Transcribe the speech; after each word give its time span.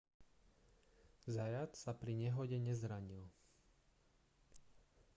zayat 1.33 1.71
sa 1.81 1.91
pri 2.01 2.13
nehode 2.21 2.57
nezranil 2.65 3.23